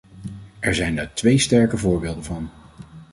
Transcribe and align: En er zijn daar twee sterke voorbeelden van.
En 0.21 0.53
er 0.59 0.75
zijn 0.75 0.95
daar 0.95 1.13
twee 1.13 1.37
sterke 1.37 1.77
voorbeelden 1.77 2.23
van. 2.23 2.49